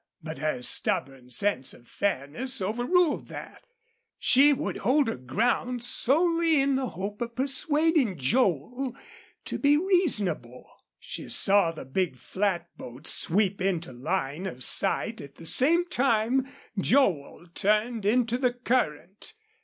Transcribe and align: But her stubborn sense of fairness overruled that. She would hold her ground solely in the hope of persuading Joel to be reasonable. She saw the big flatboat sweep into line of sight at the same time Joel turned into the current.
But 0.23 0.39
her 0.39 0.63
stubborn 0.63 1.29
sense 1.29 1.75
of 1.75 1.87
fairness 1.87 2.59
overruled 2.59 3.27
that. 3.27 3.67
She 4.17 4.51
would 4.51 4.77
hold 4.77 5.07
her 5.07 5.15
ground 5.15 5.83
solely 5.83 6.59
in 6.59 6.73
the 6.75 6.87
hope 6.87 7.21
of 7.21 7.35
persuading 7.35 8.17
Joel 8.17 8.97
to 9.45 9.59
be 9.59 9.77
reasonable. 9.77 10.67
She 10.97 11.29
saw 11.29 11.71
the 11.71 11.85
big 11.85 12.17
flatboat 12.17 13.05
sweep 13.05 13.61
into 13.61 13.93
line 13.93 14.47
of 14.47 14.63
sight 14.63 15.21
at 15.21 15.35
the 15.35 15.45
same 15.45 15.85
time 15.85 16.51
Joel 16.79 17.45
turned 17.53 18.03
into 18.03 18.39
the 18.39 18.53
current. 18.53 19.33